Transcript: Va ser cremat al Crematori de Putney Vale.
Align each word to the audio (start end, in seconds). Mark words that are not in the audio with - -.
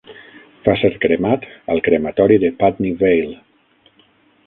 Va 0.67 0.73
ser 0.83 0.91
cremat 1.03 1.45
al 1.75 1.83
Crematori 1.89 2.41
de 2.47 2.53
Putney 2.65 2.99
Vale. 3.07 3.41